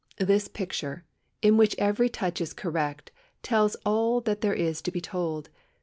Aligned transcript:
This 0.17 0.47
picture, 0.47 1.05
in 1.43 1.57
which 1.57 1.75
every 1.77 2.09
touch 2.09 2.41
is 2.41 2.53
correct, 2.53 3.11
tells 3.43 3.75
all 3.85 4.19
that 4.21 4.41
there 4.41 4.55
is 4.55 4.81
to 4.81 4.89
be 4.91 4.99
told. 4.99 5.51